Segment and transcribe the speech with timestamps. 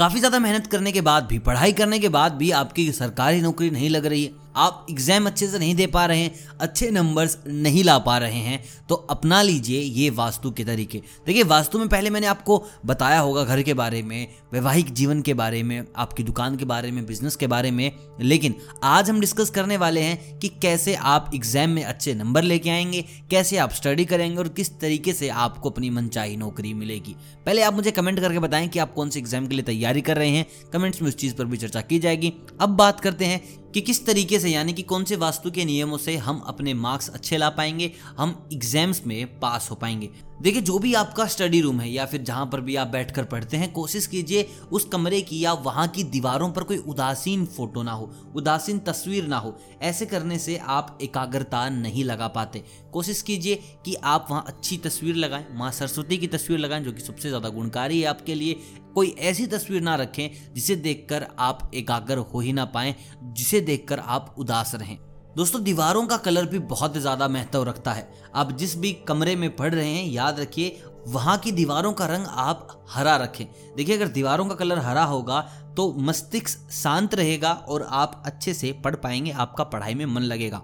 [0.00, 3.70] काफ़ी ज़्यादा मेहनत करने के बाद भी, पढ़ाई करने के बाद भी आपकी सरकारी नौकरी
[3.70, 7.38] नहीं लग रही है। आप एग्ज़ाम अच्छे से नहीं दे पा रहे हैं, अच्छे नंबर्स
[7.46, 11.88] नहीं ला पा रहे हैं तो अपना लीजिए ये वास्तु के तरीके। देखिए, वास्तु में
[11.88, 16.22] पहले मैंने आपको बताया होगा घर के बारे में, वैवाहिक जीवन के बारे में, आपकी
[16.22, 18.54] दुकान के बारे में बिज़नेस के बारे में, लेकिन
[18.84, 23.04] आज हम डिस्कस करने वाले हैं कि कैसे आप एग्ज़ाम में अच्छे नंबर लेके आएँगे,
[23.30, 27.14] कैसे आप स्टडी करेंगे और किस तरीके से आपको अपनी मनचाही नौकरी मिलेगी।
[27.46, 30.16] पहले आप मुझे कमेंट करके बताएँ कि आप कौन से एग्ज़ाम के लिए तैयारी कर
[30.16, 33.40] रहे हैं। कमेंट्स में उस चीज़ पर भी चर्चा की जाएगी। अब बात करते हैं
[33.74, 37.08] कि किस तरीके से, यानी कि कौन से वास्तु के नियमों से हम अपने मार्क्स
[37.08, 40.10] अच्छे ला पाएँगे, हम एग्ज़ाम्स में पास हो पाएँगे।
[40.42, 43.56] देखिए, जो भी आपका स्टडी रूम है या फिर जहाँ पर भी आप बैठकर पढ़ते
[43.56, 47.92] हैं, कोशिश कीजिए उस कमरे की या वहाँ की दीवारों पर कोई उदासीन फ़ोटो ना
[47.92, 53.56] हो, उदासीन तस्वीर ना हो। ऐसे करने से आप एकाग्रता नहीं लगा पाते। कोशिश कीजिए
[53.84, 57.48] कि आप वहाँ अच्छी तस्वीर लगाएँ, माँ सरस्वती की तस्वीर लगाएँ, जो कि सबसे ज़्यादा
[57.48, 58.54] गुणकारी है आपके लिए।
[58.94, 62.94] कोई ऐसी तस्वीर ना रखें जिसे देखकर आप एकाग्र हो ही ना पाएँ,
[63.24, 64.98] जिसे देखकर आप उदास रहें।
[65.36, 69.54] दोस्तों, दीवारों का कलर भी बहुत ज़्यादा महत्व रखता है। आप जिस भी कमरे में
[69.56, 74.08] पढ़ रहे हैं, याद रखिए, वहाँ की दीवारों का रंग आप हरा रखें। देखिए, अगर
[74.08, 75.40] दीवारों का कलर हरा होगा
[75.76, 80.62] तो मस्तिष्क शांत रहेगा और आप अच्छे से पढ़ पाएँगे, आपका पढ़ाई में मन लगेगा।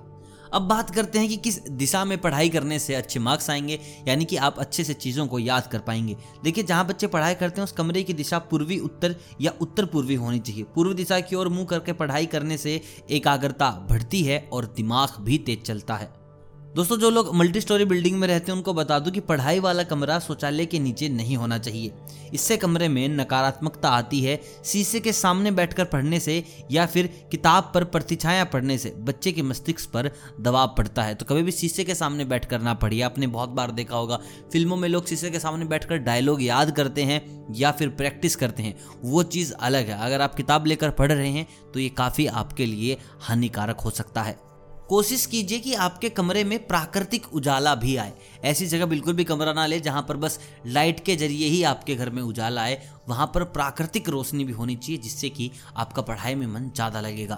[0.53, 4.25] अब बात करते हैं कि किस दिशा में पढ़ाई करने से अच्छे मार्क्स आएँगे, यानी
[4.25, 7.65] कि आप अच्छे से चीज़ों को याद कर पाएँगे। देखिए, जहाँ बच्चे पढ़ाई करते हैं,
[7.65, 11.49] उस कमरे की दिशा पूर्वी, उत्तर या उत्तर पूर्वी होनी चाहिए। पूर्व दिशा की ओर
[11.49, 12.81] मुँह करके पढ़ाई करने से
[13.11, 16.26] एकाग्रता बढ़ती है और दिमाग भी तेज चलता है।
[16.77, 19.83] दोस्तों, जो लोग मल्टी स्टोरी बिल्डिंग में रहते हैं, उनको बता दूँ कि पढ़ाई वाला
[19.83, 21.93] कमरा शौचालय के नीचे नहीं होना चाहिए।
[22.35, 27.71] इससे कमरे में नकारात्मकता आती है, शीशे के सामने बैठकर पढ़ने से या फिर किताब
[27.75, 30.11] पर प्रतिछाया पढ़ने से बच्चे के मस्तिष्क पर
[30.41, 33.71] दबाव पड़ता है। तो कभी भी शीशे के सामने बैठकर ना पढ़िए। आपने बहुत बार
[33.71, 34.21] देखा होगा,
[34.53, 38.63] फ़िल्मों में लोग शीशे के सामने बैठकर डायलॉग याद करते हैं या फिर प्रैक्टिस करते
[38.63, 42.27] हैं। वो चीज़ अलग है। अगर आप किताब लेकर पढ़ रहे हैं तो ये काफ़ी
[42.27, 44.45] आपके लिए हानिकारक हो सकता है।
[44.89, 48.13] कोशिश कीजिए कि आपके कमरे में प्राकृतिक उजाला भी आए।
[48.45, 51.95] ऐसी जगह बिल्कुल भी कमरा ना ले जहाँ पर बस लाइट के ज़रिए ही आपके
[51.95, 56.35] घर में उजाला आए। वहाँ पर प्राकृतिक रोशनी भी होनी चाहिए, जिससे कि आपका पढ़ाई
[56.35, 57.37] में मन ज़्यादा लगेगा।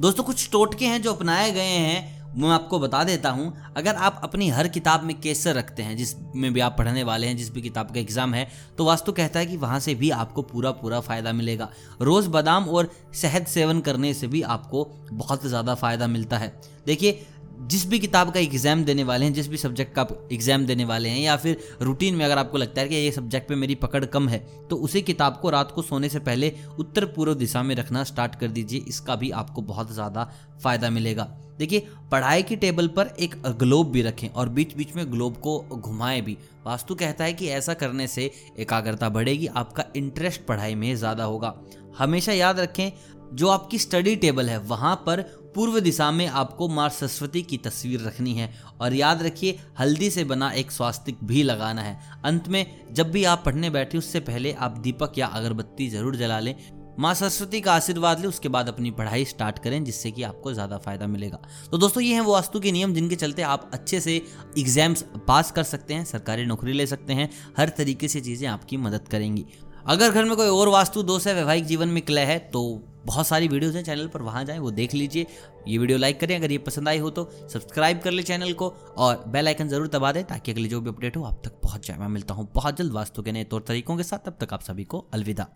[0.00, 4.20] दोस्तों, कुछ टोटके हैं जो अपनाए गए हैं। मैं आपको बता देता हूँ, अगर आप
[4.24, 7.62] अपनी हर किताब में केसर रखते हैं जिसमें भी आप पढ़ने वाले हैं, जिस भी
[7.62, 8.46] किताब का एग्ज़ाम है
[8.78, 11.68] तो वास्तु कहता है कि वहाँ से भी आपको पूरा पूरा फ़ायदा मिलेगा।
[12.02, 16.54] रोज़ बादाम और शहद सेवन करने से भी आपको बहुत ज़्यादा फ़ायदा मिलता है।
[16.86, 17.26] देखिए,
[17.62, 21.08] जिस भी किताब का एग्ज़ाम देने वाले हैं, जिस भी सब्जेक्ट का एग्ज़ाम देने वाले
[21.08, 24.04] हैं, या फिर रूटीन में अगर आपको लगता है कि ये सब्जेक्ट पे मेरी पकड़
[24.06, 24.38] कम है
[24.70, 28.34] तो उसी किताब को रात को सोने से पहले उत्तर पूर्व दिशा में रखना स्टार्ट
[28.34, 30.30] कर दीजिए, इसका भी आपको बहुत ज़्यादा
[30.62, 31.28] फ़ायदा मिलेगा।
[31.60, 35.58] देखिए, पढ़ाई की टेबल पर एक ग्लोब भी रखें और बीच बीच में ग्लोब को
[35.72, 40.94] घुमाएँ भी। वास्तु कहता है कि ऐसा करने से एकाग्रता बढ़ेगी, आपका इंटरेस्ट पढ़ाई में
[40.96, 41.54] ज़्यादा होगा।
[41.98, 42.92] हमेशा याद रखें,
[43.34, 45.22] जो आपकी स्टडी टेबल है, वहाँ पर
[45.54, 50.24] पूर्व दिशा में आपको माँ सरस्वती की तस्वीर रखनी है। और याद रखिए, हल्दी से
[50.24, 54.52] बना एक स्वास्तिक भी लगाना है। अंत में, जब भी आप पढ़ने बैठे, उससे पहले
[54.52, 56.54] आप दीपक या अगरबत्ती ज़रूर जला लें।
[57.00, 60.78] माँ सरस्वती का आशीर्वाद ले, उसके बाद अपनी पढ़ाई स्टार्ट करें, जिससे कि आपको ज़्यादा
[60.78, 61.38] फ़ायदा मिलेगा।
[61.70, 64.16] तो दोस्तों, ये हैं वो वास्तु के नियम, जिनके चलते आप अच्छे से
[64.58, 67.28] एग्ज़ाम्स पास कर सकते हैं, सरकारी नौकरी ले सकते हैं,
[67.58, 69.44] हर तरीके से चीज़ें आपकी मदद करेंगी।
[69.86, 72.62] अगर घर में कोई और वास्तु दोष है, वैवाहिक जीवन में क्लय है तो
[73.06, 75.26] बहुत सारी वीडियोस हैं चैनल पर, वहाँ जाएँ, वो देख लीजिए।
[75.68, 78.68] ये वीडियो लाइक करें, अगर ये पसंद आई हो तो सब्सक्राइब कर ले चैनल को,
[78.96, 81.86] और बेल आइकन ज़रूर दबा दें, ताकि अगली जो भी अपडेट हो, आप तक पहुँच
[81.88, 84.52] जाए। मैं मिलता हूँ बहुत जल्द वास्तु के नए तौर तरीकों के साथ, तब तक
[84.52, 85.46] आप सभी को अलविदा।